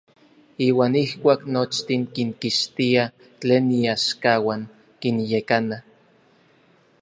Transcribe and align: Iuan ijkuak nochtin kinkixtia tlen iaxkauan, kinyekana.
Iuan 0.67 0.93
ijkuak 1.03 1.41
nochtin 1.53 2.03
kinkixtia 2.13 3.03
tlen 3.39 3.65
iaxkauan, 3.81 4.61
kinyekana. 4.99 5.77